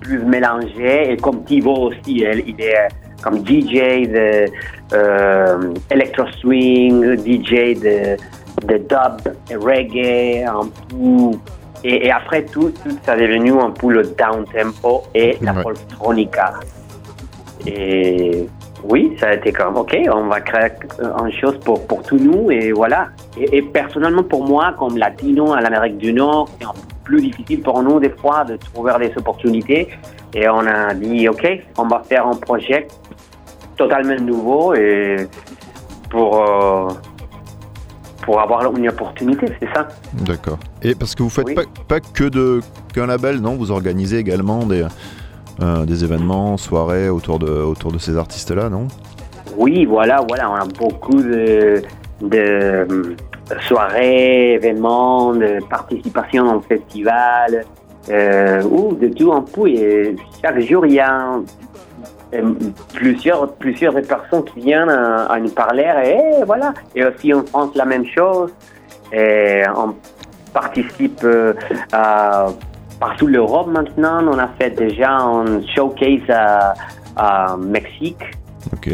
plus 0.00 0.18
mélangés, 0.18 1.12
et 1.12 1.16
comme 1.16 1.44
Thibaut 1.44 1.90
aussi, 1.90 2.22
elle- 2.22 2.44
il 2.46 2.60
est 2.60 2.88
comme 3.24 3.38
DJ 3.38 4.06
de 4.06 4.44
euh, 4.92 5.74
electro 5.90 6.26
swing, 6.40 7.16
DJ 7.16 7.80
de 7.80 8.16
de 8.62 8.78
dub, 8.78 9.34
reggae, 9.50 10.44
un 10.46 10.68
peu. 10.88 11.38
Et, 11.86 12.10
après 12.10 12.44
tout, 12.44 12.72
tout 12.82 12.96
ça 13.04 13.16
est 13.16 13.20
devenu 13.20 13.52
un 13.60 13.70
peu 13.70 13.92
le 13.92 14.02
down 14.04 14.44
tempo 14.46 15.02
et 15.14 15.36
la 15.42 15.52
folktronica. 15.52 16.54
Et 17.66 18.46
oui, 18.84 19.14
ça 19.20 19.28
a 19.28 19.34
été 19.34 19.52
comme, 19.52 19.76
ok, 19.76 19.94
on 20.10 20.26
va 20.28 20.40
créer 20.40 20.70
une 20.98 21.32
chose 21.32 21.58
pour, 21.60 21.86
pour 21.86 22.02
tous 22.02 22.18
nous, 22.18 22.50
et 22.50 22.72
voilà. 22.72 23.08
Et, 23.36 23.60
personnellement, 23.60 24.22
pour 24.22 24.46
moi, 24.46 24.74
comme 24.78 24.96
latino 24.96 25.52
à 25.52 25.60
l'Amérique 25.60 25.98
du 25.98 26.12
Nord, 26.14 26.48
c'est 26.58 26.66
un 26.66 26.72
peu 26.72 26.80
plus 27.04 27.20
difficile 27.20 27.60
pour 27.60 27.82
nous, 27.82 28.00
des 28.00 28.10
fois, 28.10 28.44
de 28.44 28.56
trouver 28.56 28.92
des 28.98 29.12
opportunités. 29.18 29.88
Et 30.34 30.48
on 30.48 30.66
a 30.66 30.94
dit, 30.94 31.28
ok, 31.28 31.46
on 31.76 31.86
va 31.86 32.02
faire 32.08 32.26
un 32.26 32.34
projet 32.34 32.88
totalement 33.76 34.20
nouveau 34.20 34.74
et 34.74 35.28
pour, 36.10 36.42
euh, 36.42 36.88
pour 38.22 38.40
avoir 38.40 38.74
une 38.76 38.88
opportunité, 38.88 39.46
c'est 39.60 39.68
ça. 39.74 39.88
D'accord. 40.12 40.58
Et 40.82 40.94
parce 40.94 41.14
que 41.14 41.22
vous 41.22 41.30
faites 41.30 41.54
pas, 41.54 41.62
pas 41.88 42.00
que 42.00 42.24
de 42.24 42.60
qu'un 42.92 43.06
label, 43.06 43.40
non? 43.40 43.56
Vous 43.56 43.70
organisez 43.70 44.18
également 44.18 44.64
des 44.64 44.84
euh, 45.62 45.84
des 45.84 46.02
événements, 46.02 46.56
soirées 46.56 47.08
autour 47.08 47.38
de, 47.38 47.48
autour 47.48 47.92
de 47.92 47.98
ces 47.98 48.16
artistes-là, 48.16 48.68
non? 48.68 48.88
Oui, 49.56 49.84
voilà, 49.84 50.20
voilà, 50.26 50.50
on 50.50 50.54
a 50.54 50.64
beaucoup 50.64 51.22
de, 51.22 51.80
de 52.20 53.14
soirées, 53.68 54.54
événements, 54.54 55.32
de 55.32 55.60
participation 55.70 56.48
en 56.48 56.60
festival, 56.60 57.64
euh, 58.10 58.64
ou 58.64 58.94
de 58.94 59.06
tout 59.08 59.32
un 59.32 59.42
peu. 59.42 59.68
Et 59.68 60.16
chaque 60.42 60.58
jour, 60.60 60.86
il 60.86 60.94
y 60.94 61.00
a 61.00 61.38
plusieurs, 62.92 63.52
plusieurs 63.54 63.94
personnes 63.94 64.44
qui 64.44 64.60
viennent 64.60 64.88
à, 64.88 65.38
nous 65.40 65.50
parler. 65.50 65.90
Et 66.04 66.44
voilà. 66.44 66.74
Et 66.94 67.04
aussi 67.04 67.32
en 67.32 67.44
France, 67.44 67.70
la 67.74 67.84
même 67.84 68.06
chose. 68.06 68.52
Et 69.12 69.62
on 69.76 69.94
participe 70.52 71.26
à 71.92 72.46
partout 72.98 73.26
l'Europe 73.26 73.68
maintenant. 73.68 74.26
On 74.26 74.38
a 74.38 74.48
fait 74.58 74.70
déjà 74.70 75.16
un 75.16 75.60
showcase 75.66 76.30
à, 77.16 77.56
Mexique. 77.56 78.22
Ok. 78.72 78.90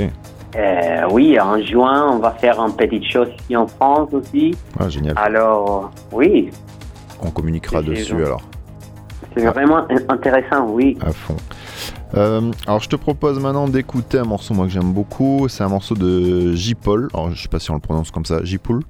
Euh, 0.56 1.02
oui, 1.12 1.38
en 1.38 1.62
juin, 1.62 2.10
on 2.12 2.18
va 2.18 2.32
faire 2.32 2.58
une 2.60 2.74
petite 2.74 3.04
chose 3.04 3.28
ici 3.38 3.56
en 3.56 3.68
France 3.68 4.08
aussi. 4.12 4.54
Ah, 4.78 4.88
génial. 4.88 5.14
Alors, 5.16 5.92
oui. 6.12 6.50
On 7.22 7.30
communiquera 7.30 7.80
dessus 7.82 8.24
alors. 8.24 8.42
C'est 9.36 9.46
vraiment 9.46 9.86
intéressant, 10.08 10.66
oui. 10.70 10.98
À 11.00 11.12
fond. 11.12 11.36
Euh, 12.14 12.50
alors 12.66 12.80
je 12.80 12.88
te 12.88 12.96
propose 12.96 13.38
maintenant 13.38 13.68
d'écouter 13.68 14.18
un 14.18 14.24
morceau 14.24 14.54
moi 14.54 14.66
que 14.66 14.72
j'aime 14.72 14.92
beaucoup. 14.92 15.48
C'est 15.48 15.62
un 15.62 15.68
morceau 15.68 15.94
de 15.94 16.52
J-Paul. 16.54 17.08
Alors 17.14 17.30
je 17.30 17.42
sais 17.42 17.48
pas 17.48 17.58
si 17.58 17.70
on 17.70 17.74
le 17.74 17.80
prononce 17.80 18.10
comme 18.10 18.24
ça. 18.24 18.42
J-Paul. 18.42 18.82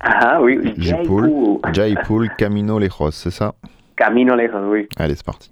Ah 0.00 0.40
oui, 0.42 0.74
J-Paul. 0.76 1.30
J-Paul 1.72 2.30
Camino 2.36 2.78
Lejos, 2.78 3.10
c'est 3.12 3.30
ça 3.30 3.54
Camino 3.96 4.36
lejos, 4.36 4.70
oui. 4.70 4.88
Allez, 4.96 5.16
c'est 5.16 5.26
parti. 5.26 5.50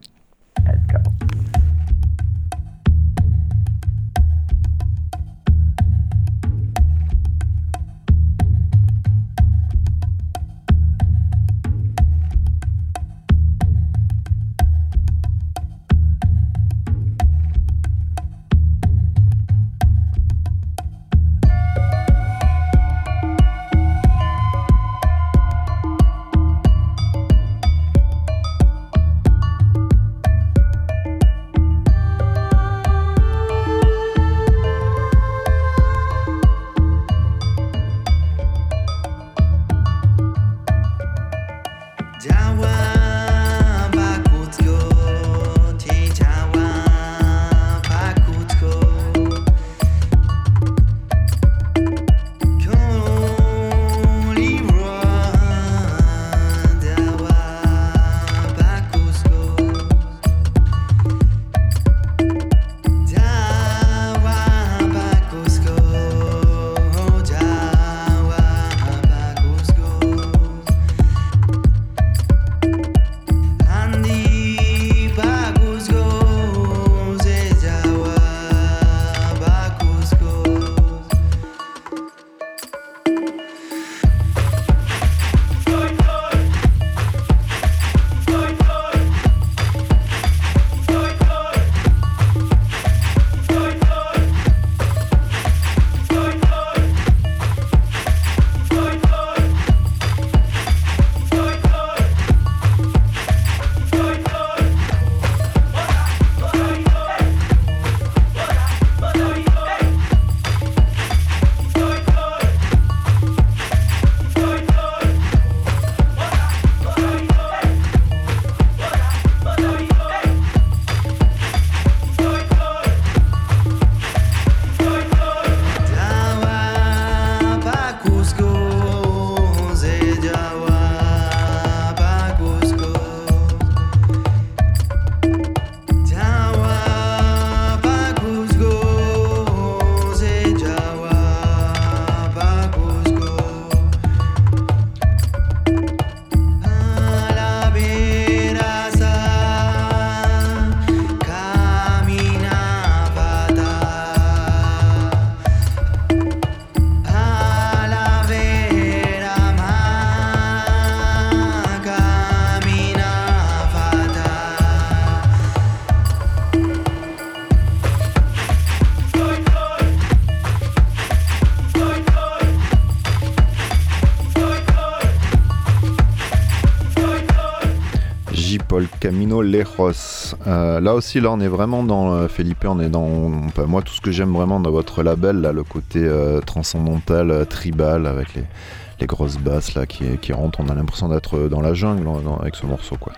Lejos. 179.43 180.35
Euh, 180.47 180.81
là 180.81 180.95
aussi, 180.95 181.21
là, 181.21 181.31
on 181.33 181.41
est 181.41 181.49
vraiment 181.49 181.83
dans 181.83 182.15
euh, 182.15 182.29
Felipe. 182.29 182.65
On 182.67 182.81
est 182.81 182.89
dans 182.89 183.31
moi 183.67 183.83
tout 183.83 183.93
ce 183.93 184.01
que 184.01 184.11
j'aime 184.11 184.33
vraiment 184.33 184.61
dans 184.61 184.71
votre 184.71 185.03
label, 185.03 185.41
là, 185.41 185.53
le 185.53 185.63
côté 185.63 186.01
euh, 186.03 186.41
transcendantal, 186.41 187.47
tribal, 187.47 188.07
avec 188.07 188.29
les, 188.35 189.07
grosses 189.07 189.39
basses 189.39 189.75
là 189.75 189.87
qui, 189.87 190.05
qui 190.19 190.33
rentrent. 190.33 190.61
On 190.61 190.69
a 190.69 190.75
l'impression 190.75 191.09
d'être 191.09 191.49
dans 191.49 191.61
la 191.61 191.75
jungle 191.75 192.07
avec 192.41 192.55
ce 192.55 192.67
morceau, 192.67 192.97
quoi. 192.97 193.13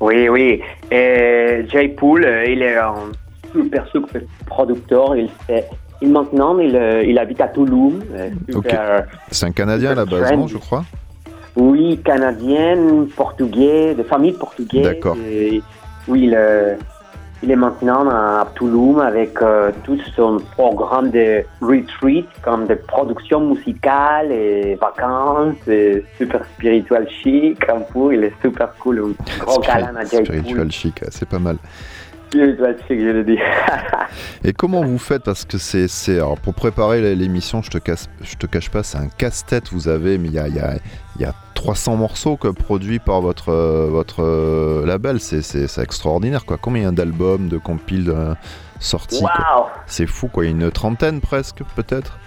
Oui, 0.00 0.28
oui. 0.28 0.60
Et 0.90 1.64
Jay 1.68 1.88
Pool, 1.88 2.26
il 2.48 2.62
est 2.62 2.76
un 2.76 2.94
super 3.52 3.86
super 3.88 4.20
producteur. 4.46 5.16
Il 5.16 5.28
fait 5.46 5.66
il 6.02 6.10
maintenant, 6.10 6.58
il, 6.58 6.76
euh, 6.76 7.02
il 7.04 7.18
habite 7.18 7.40
à 7.40 7.48
Toulouse. 7.48 8.02
euh, 8.12 8.30
Ok. 8.54 8.64
super- 8.66 9.06
C'est 9.30 9.46
un 9.46 9.52
Canadien 9.52 9.92
à 9.92 9.94
la 9.94 10.04
base, 10.04 10.32
non, 10.32 10.46
je 10.46 10.58
crois? 10.58 10.84
Oui, 11.56 11.98
canadienne, 12.04 13.08
portugais, 13.16 13.94
de 13.94 14.02
famille 14.02 14.32
portugaise. 14.32 14.84
D'accord. 14.84 15.16
Et 15.26 15.62
Oui, 16.06 16.24
il, 16.24 16.38
il 17.42 17.50
est 17.50 17.56
maintenant 17.56 18.08
à 18.08 18.46
Toulouse 18.54 19.00
avec 19.02 19.40
euh, 19.42 19.70
tout 19.84 19.98
son 20.14 20.38
programme 20.52 21.10
de 21.10 21.44
retreat, 21.60 22.26
comme 22.42 22.66
de 22.66 22.74
production 22.74 23.40
musicale 23.40 24.32
et 24.32 24.74
vacances, 24.80 25.56
et 25.68 26.04
super 26.18 26.44
spirituel 26.54 27.08
chic, 27.22 27.58
un 27.68 27.80
peu. 27.92 28.14
Il 28.14 28.24
est 28.24 28.32
super 28.42 28.72
cool, 28.78 29.14
gros 29.40 29.60
Spiri- 29.60 29.66
câlin 29.66 29.96
à 29.96 30.04
Jaipur. 30.04 30.26
Spiritual 30.26 30.70
chic, 30.72 31.00
c'est 31.10 31.28
pas 31.28 31.38
mal. 31.38 31.56
Et 34.44 34.52
comment 34.52 34.84
vous 34.84 34.98
faites 34.98 35.22
Parce 35.22 35.44
que 35.44 35.58
c'est, 35.58 35.88
alors 36.16 36.38
pour 36.38 36.54
préparer 36.54 37.14
l'émission, 37.14 37.62
je 37.62 37.70
te 37.70 37.78
casse, 37.78 38.08
je 38.22 38.36
te 38.36 38.46
cache 38.46 38.70
pas, 38.70 38.82
c'est 38.82 38.98
un 38.98 39.08
casse-tête. 39.08 39.70
Vous 39.72 39.88
avez, 39.88 40.18
mais 40.18 40.28
il 40.28 40.34
y 40.34 40.38
a, 40.38 40.48
y 40.48 40.58
a, 40.58 40.74
y 41.18 41.24
a 41.24 41.34
300 41.54 41.96
morceaux 41.96 42.36
que 42.36 42.48
produits 42.48 42.98
par 42.98 43.20
votre 43.20 43.50
euh, 43.50 43.88
votre 43.90 44.22
euh, 44.22 44.86
label. 44.86 45.20
C'est, 45.20 45.78
extraordinaire 45.80 46.44
quoi. 46.44 46.58
Combien 46.60 46.92
d'albums, 46.92 47.48
de 47.48 47.58
compiles 47.58 48.10
euh, 48.10 48.34
sortis! 48.80 49.24
C'est 49.86 50.06
fou 50.06 50.28
quoi. 50.28 50.46
Une 50.46 50.70
trentaine 50.70 51.20
presque 51.20 51.62
peut-être. 51.74 52.18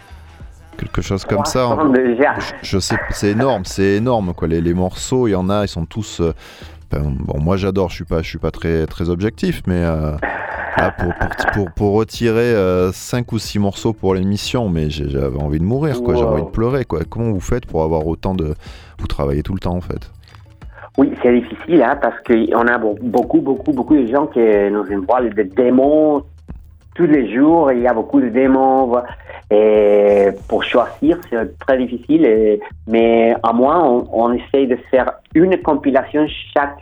Quelque 0.77 1.01
chose 1.01 1.25
comme 1.25 1.43
ça. 1.43 1.63
300 1.71 1.89
déjà. 1.89 2.35
Je, 2.39 2.69
je 2.69 2.79
sais, 2.79 2.95
c'est 3.11 3.31
énorme, 3.31 3.65
c'est 3.65 3.95
énorme 3.97 4.33
quoi. 4.33 4.47
Les, 4.47 4.61
les 4.61 4.73
morceaux, 4.73 5.27
il 5.27 5.31
y 5.31 5.35
en 5.35 5.49
a, 5.49 5.65
ils 5.65 5.67
sont 5.67 5.85
tous. 5.85 6.21
Euh, 6.93 6.99
bon, 7.03 7.39
moi 7.39 7.57
j'adore, 7.57 7.89
je 7.89 7.95
suis 7.95 8.05
pas, 8.05 8.21
je 8.21 8.27
suis 8.27 8.37
pas 8.39 8.51
très 8.51 8.85
très 8.87 9.09
objectif, 9.09 9.61
mais 9.67 9.81
euh, 9.83 10.11
là, 10.77 10.91
pour, 10.97 11.13
pour, 11.15 11.51
pour, 11.53 11.71
pour 11.73 11.93
retirer 11.93 12.53
5 12.91 13.31
ou 13.31 13.39
6 13.39 13.59
morceaux 13.59 13.93
pour 13.93 14.15
l'émission, 14.15 14.69
mais 14.69 14.89
j'avais 14.89 15.41
envie 15.41 15.59
de 15.59 15.63
mourir 15.65 16.01
quoi, 16.03 16.15
j'avais 16.15 16.31
envie 16.31 16.43
de 16.43 16.47
pleurer 16.49 16.85
quoi. 16.85 17.01
Comment 17.09 17.31
vous 17.31 17.39
faites 17.39 17.65
pour 17.65 17.83
avoir 17.83 18.05
autant 18.07 18.33
de, 18.33 18.53
vous 18.99 19.07
travaillez 19.07 19.43
tout 19.43 19.53
le 19.53 19.59
temps 19.59 19.75
en 19.75 19.81
fait? 19.81 20.09
Oui, 20.97 21.13
c'est 21.21 21.33
difficile 21.39 21.81
hein, 21.81 21.97
parce 22.01 22.15
qu'on 22.25 22.67
a 22.67 22.77
be- 22.77 22.99
beaucoup, 23.01 23.39
beaucoup, 23.39 23.71
beaucoup 23.71 23.95
de 23.95 24.07
gens 24.07 24.27
qui 24.27 24.39
nous 24.39 24.83
envoient 24.97 25.21
des 25.29 25.43
démos 25.45 26.23
tous 26.95 27.05
les 27.05 27.33
jours. 27.33 27.71
Il 27.71 27.79
y 27.81 27.87
a 27.87 27.93
beaucoup 27.93 28.19
de 28.19 28.27
démos 28.27 28.97
et 29.51 30.29
pour 30.47 30.63
choisir, 30.63 31.17
c'est 31.29 31.57
très 31.59 31.77
difficile. 31.77 32.25
et- 32.25 32.59
mais 32.87 33.35
à 33.43 33.51
moi, 33.53 33.81
on, 33.83 34.07
on 34.13 34.33
essaye 34.33 34.67
de 34.67 34.75
faire 34.91 35.11
une 35.33 35.57
compilation 35.61 36.25
chaque 36.53 36.79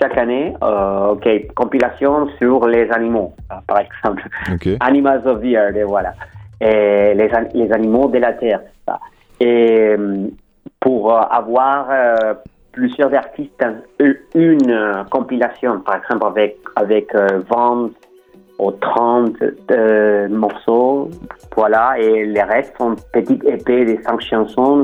chaque 0.00 0.16
année. 0.18 0.54
Euh, 0.62 1.10
ok, 1.12 1.54
compilation 1.54 2.28
sur 2.38 2.66
les 2.66 2.90
animaux, 2.90 3.32
euh, 3.52 3.54
par 3.66 3.78
exemple. 3.80 4.22
Ok. 4.52 4.68
Animals 4.80 5.22
of 5.26 5.40
the 5.40 5.46
Earth, 5.52 5.76
et 5.76 5.84
voilà. 5.84 6.14
Et 6.60 7.14
les, 7.14 7.30
les 7.54 7.72
animaux 7.72 8.08
de 8.08 8.18
la 8.18 8.32
Terre. 8.32 8.60
ça. 8.86 8.98
Et 9.40 9.94
euh, 9.98 10.26
pour 10.80 11.12
avoir 11.12 11.86
euh, 11.90 12.34
plusieurs 12.72 13.14
artistes 13.14 13.64
une 14.34 15.04
compilation, 15.10 15.80
par 15.80 15.96
exemple 15.96 16.26
avec, 16.26 16.56
avec 16.76 17.14
euh, 17.14 17.40
20 17.48 17.90
ou 18.58 18.70
30 18.70 19.36
euh, 19.70 20.28
morceaux, 20.28 21.10
voilà, 21.56 21.98
et 21.98 22.24
les 22.24 22.42
restes 22.42 22.74
sont 22.78 22.94
petites 23.12 23.44
épées 23.44 23.84
de 23.84 24.02
5 24.02 24.20
chansons 24.20 24.82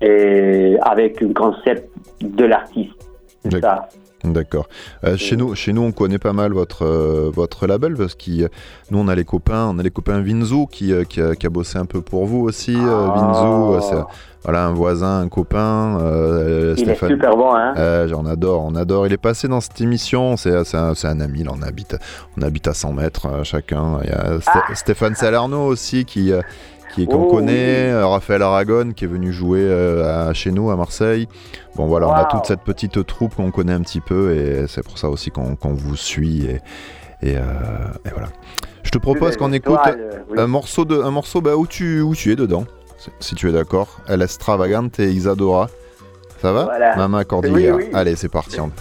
et 0.00 0.76
avec 0.82 1.22
un 1.22 1.32
concept 1.32 1.88
de 2.20 2.44
l'artiste. 2.44 2.94
C'est 3.42 3.60
ça. 3.60 3.88
D'accord. 4.22 4.68
Euh, 5.04 5.16
chez 5.16 5.34
nous, 5.36 5.54
chez 5.54 5.72
nous, 5.72 5.80
on 5.82 5.92
connaît 5.92 6.18
pas 6.18 6.34
mal 6.34 6.52
votre 6.52 6.84
euh, 6.84 7.30
votre 7.32 7.66
label 7.66 7.94
parce 7.96 8.14
que 8.14 8.48
nous, 8.90 8.98
on 8.98 9.08
a 9.08 9.14
les 9.14 9.24
copains, 9.24 9.66
on 9.74 9.78
a 9.78 9.82
les 9.82 9.90
copains 9.90 10.20
Vinzu 10.20 10.66
qui, 10.70 10.92
euh, 10.92 11.04
qui, 11.04 11.22
a, 11.22 11.34
qui 11.34 11.46
a 11.46 11.50
bossé 11.50 11.78
un 11.78 11.86
peu 11.86 12.02
pour 12.02 12.26
vous 12.26 12.40
aussi. 12.40 12.74
Vinzu, 12.74 12.86
euh, 12.86 13.80
c'est 13.80 13.96
voilà 14.44 14.66
un 14.66 14.72
voisin, 14.72 15.20
un 15.20 15.28
copain. 15.28 15.98
euh, 16.00 16.74
Il 16.76 16.82
est 16.82 16.84
Stéphane. 16.94 17.10
super 17.10 17.36
bon, 17.36 17.54
hein. 17.54 17.72
On 18.14 18.26
adore, 18.26 18.64
on 18.64 18.74
adore. 18.74 19.06
Il 19.06 19.12
est 19.12 19.18
passé 19.18 19.48
dans 19.48 19.60
cette 19.60 19.80
émission. 19.80 20.36
C'est 20.36 20.64
c'est 20.64 20.76
un, 21.06 21.20
ami. 21.20 21.42
Là, 21.44 21.52
on 21.58 21.62
habite, 21.62 21.96
on 22.38 22.42
habite 22.42 22.66
à 22.68 22.74
100 22.74 22.92
mètres 22.92 23.26
chacun. 23.44 24.00
Il 24.04 24.10
y 24.10 24.12
a 24.12 24.38
Sté- 24.38 24.74
Stéphane 24.74 25.14
Salerno 25.14 25.64
aussi 25.66 26.04
qui, 26.04 26.32
qui 26.94 27.06
qu'on. 27.06 27.22
Oh, 27.24 27.30
connaît. 27.30 27.86
oui. 27.86 27.92
euh, 27.92 28.06
Raphaël 28.06 28.42
Aragon 28.42 28.92
qui 28.94 29.04
est 29.04 29.08
venu 29.08 29.32
jouer 29.32 29.60
euh, 29.62 30.28
à- 30.30 30.34
chez 30.34 30.50
nous 30.50 30.70
à 30.70 30.76
Marseille. 30.76 31.28
Bon 31.76 31.86
voilà, 31.86 32.08
on 32.08 32.12
a 32.12 32.24
toute 32.24 32.46
cette 32.46 32.62
petite 32.62 33.04
troupe 33.06 33.34
qu'on 33.36 33.50
connaît 33.50 33.72
un 33.72 33.80
petit 33.82 34.00
peu 34.00 34.34
et 34.34 34.66
c'est 34.68 34.82
pour 34.84 34.98
ça 34.98 35.08
aussi 35.08 35.30
qu'on 35.30 35.56
vous 35.62 35.96
suit 35.96 36.44
et, 36.46 36.60
et, 37.22 37.36
euh, 37.36 37.40
et 38.04 38.10
voilà. 38.10 38.28
Je 38.82 38.90
te 38.90 38.98
propose 38.98 39.36
qu'on 39.36 39.52
écoute 39.52 39.78
oui. 40.30 40.38
un 40.38 40.46
morceau 40.46 40.84
de, 40.84 41.00
un 41.00 41.10
morceau 41.10 41.40
bah, 41.40 41.54
où 41.56 41.66
tu, 41.66 42.00
où 42.00 42.14
tu 42.14 42.32
es 42.32 42.36
dedans, 42.36 42.64
si- 43.20 43.34
tu 43.34 43.48
es 43.48 43.52
d'accord. 43.52 44.00
Elle 44.08 44.22
extravagante 44.22 44.98
et 45.00 45.10
Isadora. 45.10 45.68
Ça 46.40 46.52
va? 46.52 46.64
Voilà. 46.64 46.96
Mama 46.96 47.24
Cordillera. 47.24 47.76
Oui, 47.76 47.84
oui. 47.84 47.90
Allez, 47.92 48.16
c'est 48.16 48.30
parti. 48.30 48.58
on- 48.60 48.72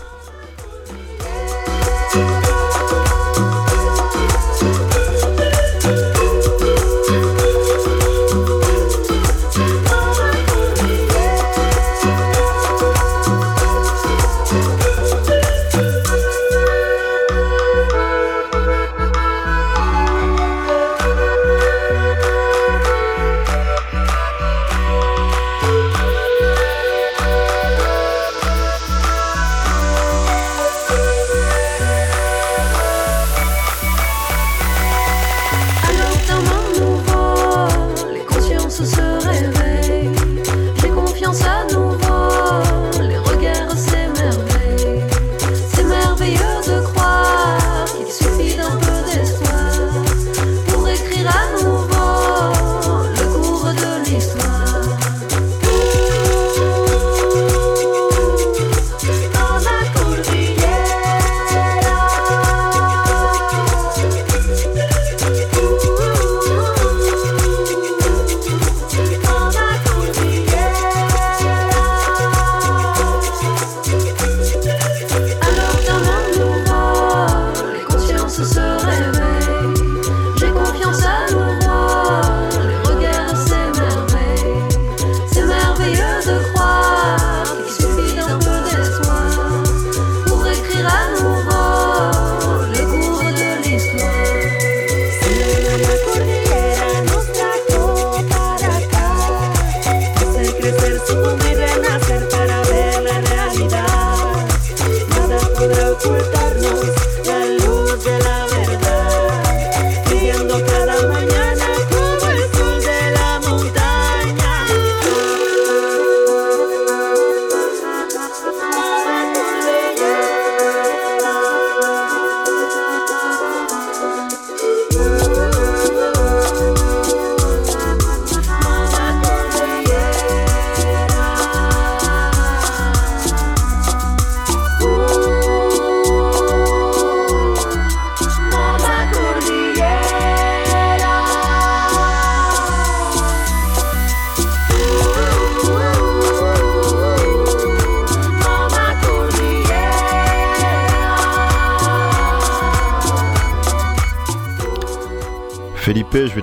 Je 156.28 156.36
vais, 156.36 156.42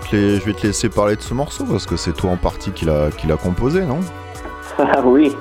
te 0.54 0.66
laisser 0.66 0.88
parler 0.88 1.16
de 1.16 1.20
ce 1.20 1.34
morceau 1.34 1.64
parce 1.64 1.84
que 1.84 1.96
c'est 1.96 2.14
toi 2.14 2.30
en 2.30 2.38
partie 2.38 2.70
qui 2.70 2.86
l'a 2.86 3.36
composé, 3.36 3.84
non? 3.84 4.00
Oui, 5.04 5.34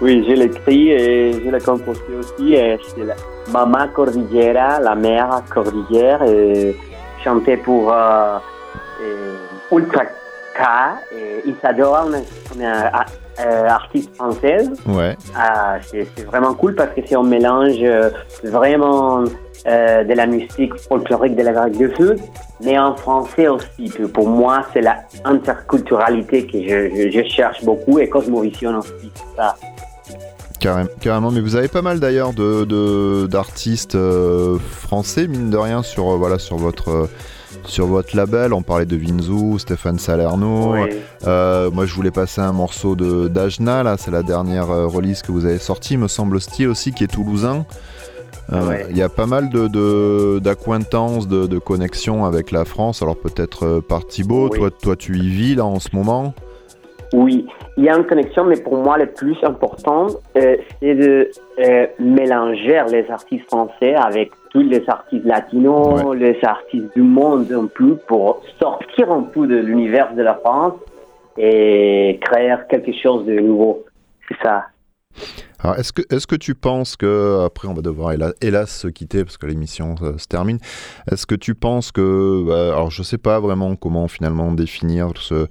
oui, 0.00 0.24
je 0.28 0.34
l'écris 0.34 0.90
et 0.90 1.32
je 1.32 1.50
l'ai 1.50 1.60
composé 1.60 2.00
aussi. 2.18 2.56
C'est 2.94 3.04
la 3.04 3.14
Mama 3.50 3.88
Cordillera, 3.88 4.80
la 4.80 4.94
mère 4.94 5.42
Cordillère, 5.52 6.22
et 6.24 6.76
chanté 7.22 7.56
pour 7.56 7.92
euh, 7.92 8.38
Ultra 9.72 10.04
K 10.04 10.60
et 11.12 11.48
Isadora, 11.48 12.06
on 12.06 12.14
est, 12.14 13.23
euh, 13.40 13.68
artiste 13.68 14.14
française. 14.14 14.70
Ouais. 14.86 15.16
Ah, 15.36 15.78
c'est 15.82 16.06
vraiment 16.26 16.54
cool 16.54 16.74
parce 16.74 16.94
que 16.94 17.00
c'est 17.04 17.16
un 17.16 17.22
mélange 17.22 17.76
euh, 17.80 18.10
vraiment 18.44 19.24
euh, 19.66 20.04
de 20.04 20.12
la 20.12 20.26
musique 20.26 20.76
folklorique 20.88 21.34
de 21.34 21.42
l'Amérique 21.42 21.78
du 21.78 21.92
Sud, 21.96 22.18
mais 22.62 22.78
en 22.78 22.94
français 22.94 23.48
aussi. 23.48 23.90
Pour 24.12 24.28
moi, 24.28 24.62
c'est 24.72 24.82
la 24.82 24.98
interculturalité 25.24 26.46
que 26.46 26.58
je, 26.62 27.10
je, 27.10 27.28
cherche 27.28 27.64
beaucoup 27.64 27.98
et 27.98 28.08
Cosmovision 28.08 28.78
aussi, 28.78 29.10
ça. 29.36 29.56
Carrément, 31.00 31.30
mais 31.30 31.40
vous 31.40 31.56
avez 31.56 31.68
pas 31.68 31.82
mal 31.82 32.00
d'ailleurs 32.00 32.32
d'artistes 32.32 33.96
de, 33.96 34.56
français, 34.58 35.26
mine 35.26 35.50
de 35.50 35.58
rien, 35.58 35.82
sur, 35.82 36.16
voilà, 36.16 36.38
sur 36.38 36.56
votre 36.56 37.08
sur 37.66 37.86
votre 37.86 38.16
label. 38.16 38.52
On 38.52 38.62
parlait 38.62 38.86
de 38.86 38.96
Vinzou, 38.96 39.58
Stéphane 39.58 39.98
Salerno. 39.98 40.74
Euh, 41.26 41.70
moi, 41.70 41.86
je 41.86 41.94
voulais 41.94 42.10
passer 42.10 42.40
un 42.40 42.52
morceau 42.52 42.94
de 42.96 43.28
d'Ajna, 43.28 43.82
là, 43.82 43.96
c'est 43.96 44.10
la 44.10 44.22
dernière 44.22 44.70
euh, 44.70 44.86
release 44.86 45.22
que 45.22 45.32
vous 45.32 45.46
avez 45.46 45.58
sortie, 45.58 45.96
me 45.96 46.08
semble-t-il 46.08 46.68
aussi, 46.68 46.92
qui 46.92 47.04
est 47.04 47.12
toulousain. 47.12 47.66
Euh, 48.52 48.82
il 48.90 48.96
y 48.96 49.02
a 49.02 49.08
pas 49.08 49.26
mal 49.26 49.48
d'acquaintances, 49.48 51.26
de, 51.26 51.42
de, 51.42 51.46
de, 51.46 51.58
connexions 51.58 52.24
avec 52.26 52.50
la 52.50 52.64
France. 52.64 53.00
Alors 53.00 53.16
peut-être 53.16 53.80
par 53.80 54.06
Thibaut, 54.06 54.50
toi, 54.50 54.70
toi 54.70 54.96
tu 54.96 55.16
y 55.16 55.28
vis 55.28 55.54
là 55.54 55.64
en 55.64 55.80
ce 55.80 55.88
moment? 55.94 56.34
Oui, 57.14 57.46
il 57.78 57.84
y 57.84 57.88
a 57.88 57.96
une 57.96 58.04
connexion, 58.04 58.44
mais 58.44 58.56
pour 58.56 58.76
moi, 58.76 58.98
le 58.98 59.06
plus 59.06 59.36
important, 59.44 60.08
c'est 60.34 60.60
de 60.82 61.30
mélanger 61.98 62.82
les 62.90 63.10
artistes 63.10 63.46
français 63.46 63.94
avec 63.94 64.30
tous 64.54 64.62
les 64.62 64.84
artistes 64.88 65.24
latinos, 65.24 66.14
les 66.14 66.38
artistes 66.44 66.94
du 66.94 67.02
monde 67.02 67.50
un 67.52 67.66
peu 67.66 67.96
pour 68.06 68.40
sortir 68.60 69.10
un 69.10 69.24
peu 69.24 69.48
de 69.48 69.56
l'univers 69.56 70.14
de 70.14 70.22
la 70.22 70.34
France 70.34 70.74
et 71.36 72.20
créer 72.22 72.54
quelque 72.70 72.92
chose 73.02 73.26
de 73.26 73.34
nouveau. 73.40 73.84
C'est 74.28 74.36
ça. 74.42 74.66
Alors, 75.58 75.76
est-ce 75.78 75.92
que, 75.92 76.02
est 76.02 76.26
que 76.26 76.36
tu 76.36 76.54
penses 76.54 76.96
que, 76.96 77.44
après 77.44 77.66
on 77.68 77.74
va 77.74 77.82
devoir 77.82 78.12
hélas, 78.40 78.70
se 78.70 78.88
quitter 78.88 79.24
parce 79.24 79.38
que 79.38 79.46
l'émission 79.46 79.96
euh, 80.02 80.18
se 80.18 80.26
termine, 80.26 80.58
est-ce 81.10 81.26
que 81.26 81.34
tu 81.34 81.54
penses 81.54 81.90
que, 81.90 82.44
bah, 82.46 82.74
alors 82.74 82.90
je 82.90 83.02
sais 83.02 83.18
pas 83.18 83.40
vraiment 83.40 83.74
comment 83.74 84.06
finalement 84.06 84.52
définir 84.52 85.10
ce, 85.16 85.48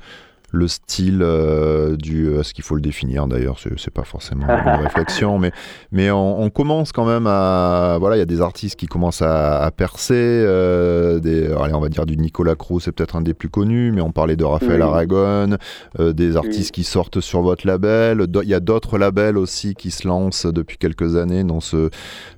le 0.54 0.68
style 0.68 1.22
euh, 1.24 1.98
du. 1.98 2.28
Euh, 2.28 2.42
est-ce 2.42 2.54
qu'il 2.54 2.63
faut 2.63 2.76
le 2.76 2.82
définir 2.82 3.26
d'ailleurs 3.26 3.58
C'est 3.60 3.89
pas 3.92 4.04
forcément 4.04 4.46
une 4.48 4.82
réflexion, 4.84 5.39
mais, 5.39 5.52
mais 5.92 6.12
on, 6.12 6.50
commence 6.52 6.92
quand 6.92 7.06
même 7.06 7.26
à. 7.28 7.98
Voilà, 8.00 8.16
il 8.16 8.20
y 8.20 8.22
a 8.22 8.26
des 8.26 8.39
artistes 8.39 8.76
qui 8.76 8.86
commencent 8.86 9.24
à, 9.24 9.70
percer. 9.76 10.13
Euh, 10.13 11.20
des, 11.20 11.52
allez, 11.52 11.74
on 11.74 11.80
va 11.80 11.89
dire 11.89 12.06
du 12.06 12.18
Nicolas 12.18 12.54
Cruz, 12.54 12.82
c'est 12.82 12.92
peut-être 12.92 13.16
un 13.16 13.22
des 13.22 13.34
plus 13.34 13.50
connus, 13.50 13.92
mais 13.92 14.02
on 14.02 14.12
parlait 14.12 14.36
de 14.36 14.44
Raphaël 14.44 14.84
Aragon, 14.84 15.58
des 16.00 16.38
artistes 16.38 16.72
qui 16.72 16.84
sortent 16.84 17.20
sur 17.20 17.42
votre 17.42 17.66
label. 17.66 18.28
Il 18.44 18.50
y 18.50 18.54
a 18.54 18.60
d'autres 18.60 19.00
labels 19.00 19.39
aussi 19.39 19.74
qui 19.74 19.89
se 19.89 20.08
lancent 20.08 20.45
depuis 20.45 20.78
quelques 20.78 21.16
années 21.16 21.43
dans 21.43 21.62
ce, 21.62 21.89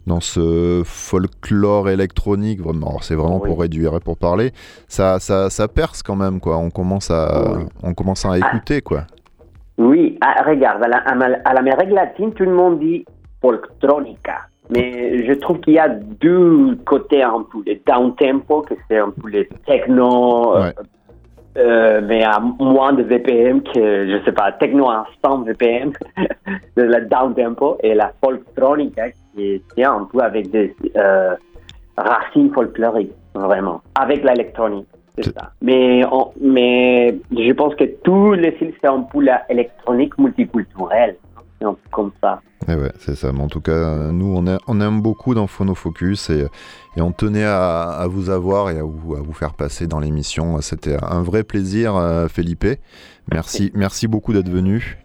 dans 0.08 0.22
ce 0.22 0.84
folklore 0.86 1.90
électronique. 1.90 2.62
Vraiment, 2.62 3.00
c'est 3.02 3.16
vraiment 3.16 3.42
pour 3.42 3.60
réduire 3.60 3.94
et 3.96 4.00
pour 4.00 4.16
parler. 4.16 4.54
Ça, 4.88 5.20
ça, 5.20 5.50
ça 5.50 5.68
perce 5.68 6.02
quand 6.02 6.16
même, 6.16 6.40
quoi. 6.40 6.58
On 6.58 6.70
commence 6.70 7.12
à. 7.12 7.58
On 7.84 7.94
commençant 8.06 8.32
à 8.32 8.38
écouter, 8.38 8.82
quoi. 8.82 9.02
Oui, 9.80 10.18
ah, 10.22 10.44
regarde, 10.46 10.84
à 10.84 11.54
l'Amérique 11.54 11.90
latine, 11.90 12.32
tout 12.34 12.46
le 12.46 12.54
monde 12.54 12.80
dit 12.80 13.04
folktronica. 13.42 14.42
Mais 14.70 15.26
je 15.26 15.34
trouve 15.34 15.60
qu'il 15.60 15.74
y 15.74 15.80
a 15.80 15.90
deux 15.90 16.78
côtés 16.86 17.24
un 17.24 17.44
peu. 17.52 17.60
Le 17.66 17.76
down 17.86 18.16
tempo, 18.16 18.62
que 18.62 18.76
c'est 18.88 19.00
un 19.00 19.10
peu 19.10 19.30
le 19.30 19.48
techno, 19.66 20.56
euh, 20.56 20.72
euh, 21.58 22.02
mais 22.04 22.24
à 22.24 22.40
moins 22.40 22.94
de 22.94 23.04
VPM 23.04 23.64
que, 23.64 24.08
je 24.08 24.24
sais 24.24 24.32
pas, 24.32 24.52
techno 24.54 24.88
à 24.90 25.06
100 25.24 25.44
VPM, 25.44 25.92
de 26.78 26.84
la 26.84 27.02
down 27.02 27.34
tempo, 27.34 27.78
et 27.82 27.96
la 27.96 28.12
folktronica, 28.24 29.10
qui 29.34 29.62
est 29.78 29.84
un 29.84 30.08
peu 30.12 30.20
avec 30.20 30.52
des 30.52 30.76
euh, 30.96 31.36
racines 31.98 32.52
folkloriques, 32.54 33.14
vraiment, 33.34 33.82
avec 33.96 34.24
l'électronique. 34.24 34.88
Mais, 35.62 36.04
mais 36.42 37.18
je 37.32 37.54
pense 37.54 37.76
que 37.76 37.86
tous 38.04 38.34
les 38.34 38.56
styles, 38.56 38.74
c'est 38.82 38.88
un 38.88 39.02
peu 39.02 39.26
électronique 39.50 40.18
multiculturelle. 40.18 41.16
comme 41.92 42.12
ça. 42.22 42.42
Eh 42.68 42.76
ouais, 42.76 42.92
c'est 43.00 43.16
ça. 43.16 43.32
Mais 43.32 43.42
en 43.42 43.48
tout 43.48 43.62
cas, 43.62 44.12
nous, 44.12 44.36
on, 44.36 44.58
on 44.68 44.82
aime 44.82 45.02
beaucoup 45.02 45.36
dans 45.36 45.48
Phonofocus 45.48 46.30
et, 46.30 46.48
et 46.96 47.02
on 47.02 47.12
tenait 47.12 47.46
à, 47.46 48.06
vous 48.10 48.30
avoir 48.30 48.70
et 48.72 48.80
à 48.80 48.84
vous, 48.84 49.16
à 49.16 49.22
vous 49.22 49.34
faire 49.34 49.54
passer 49.54 49.88
dans 49.88 50.00
l'émission. 50.00 50.60
C'était 50.62 50.98
un 51.02 51.22
vrai 51.22 51.44
plaisir, 51.44 51.96
euh, 51.96 52.28
Felipe. 52.28 52.66
Merci, 53.32 53.72
merci 53.76 54.08
beaucoup 54.08 54.34
d'être 54.34 54.50
venu. 54.50 54.98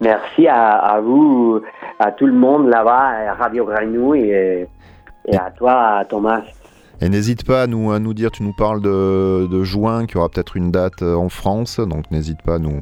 Merci 0.00 0.46
à, 0.46 0.72
à, 0.76 1.00
vous, 1.00 1.60
à 1.98 2.12
tout 2.12 2.26
le 2.26 2.34
monde 2.34 2.68
là-bas, 2.68 3.30
à 3.30 3.34
Radio 3.34 3.64
Gragnou 3.64 4.14
et, 4.14 4.66
et 5.26 5.36
à 5.36 5.50
toi, 5.50 6.02
Thomas. 6.08 6.42
Et 7.00 7.08
n'hésite 7.10 7.46
pas 7.46 7.62
à 7.62 7.66
nous, 7.66 7.90
à 7.90 7.98
nous 7.98 8.14
dire, 8.14 8.30
tu 8.30 8.42
nous 8.42 8.54
parles 8.54 8.80
de, 8.80 9.46
de 9.46 9.62
juin, 9.62 10.06
qu'il 10.06 10.16
y 10.16 10.18
aura 10.18 10.30
peut-être 10.30 10.56
une 10.56 10.70
date 10.70 11.02
euh, 11.02 11.14
en 11.14 11.28
France, 11.28 11.78
donc 11.78 12.10
n'hésite 12.10 12.40
pas 12.42 12.54
à 12.54 12.58
nous, 12.58 12.80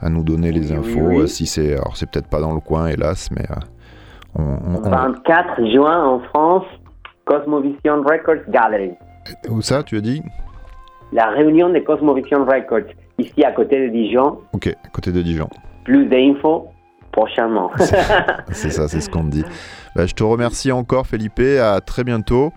à 0.00 0.08
nous 0.08 0.22
donner 0.22 0.52
les 0.52 0.72
infos. 0.72 1.22
Euh, 1.22 1.26
si 1.26 1.46
c'est, 1.46 1.72
alors 1.72 1.96
c'est 1.96 2.08
peut-être 2.08 2.28
pas 2.28 2.40
dans 2.40 2.54
le 2.54 2.60
coin, 2.60 2.86
hélas, 2.86 3.28
mais 3.32 3.44
euh, 3.50 4.56
on, 4.64 4.88
24 4.88 5.66
juin 5.72 6.04
en 6.04 6.20
France, 6.20 6.64
Cosmovision 7.24 8.02
Records 8.02 8.48
Gallery. 8.50 8.92
Où 9.48 9.60
ça, 9.62 9.82
tu 9.82 9.96
as 9.96 10.00
dit? 10.00 10.22
La 11.12 11.30
réunion 11.30 11.70
de 11.70 11.80
Cosmovision 11.80 12.44
Records, 12.44 12.92
ici 13.18 13.42
à 13.44 13.50
côté 13.50 13.88
de 13.88 13.92
Dijon. 13.92 14.38
Ok, 14.52 14.68
à 14.68 14.88
côté 14.90 15.10
de 15.10 15.22
Dijon. 15.22 15.48
Plus 15.84 16.06
d'infos 16.06 16.68
prochainement. 17.10 17.72
c'est 18.52 18.70
ça, 18.70 18.86
c'est 18.86 19.00
ce 19.00 19.10
qu'on 19.10 19.24
te 19.24 19.30
dit. 19.30 19.44
Bah, 19.96 20.06
je 20.06 20.14
te 20.14 20.22
remercie 20.22 20.70
encore, 20.70 21.04
Felipe. 21.08 21.40
À 21.40 21.80
très 21.80 22.04
bientôt. 22.04 22.52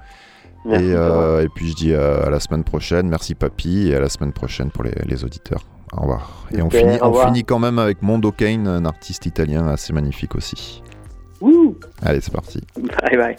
Euh, 0.65 1.43
et, 1.43 1.49
puis 1.49 1.69
je 1.69 1.75
dis 1.75 1.93
à 1.93 2.29
la 2.29 2.39
semaine 2.39 2.63
prochaine. 2.63 3.07
Merci 3.09 3.35
Papy 3.35 3.89
et 3.89 3.95
à 3.95 3.99
la 3.99 4.09
semaine 4.09 4.33
prochaine 4.33 4.71
pour 4.71 4.83
les, 4.83 5.23
auditeurs. 5.23 5.63
Au 5.95 6.01
revoir. 6.01 6.45
Et 6.51 6.61
on, 6.61 6.69
finit, 6.69 6.97
on 7.01 7.13
finit 7.13 7.43
quand 7.43 7.59
même 7.59 7.79
avec 7.79 8.01
Mondo 8.01 8.31
Kane, 8.31 8.67
un 8.67 8.85
artiste 8.85 9.25
italien 9.25 9.67
assez 9.67 9.93
magnifique 9.93 10.35
aussi. 10.35 10.81
Allez, 12.01 12.21
c'est 12.21 12.33
parti. 12.33 12.61
Bye 12.77 13.17
bye. 13.17 13.37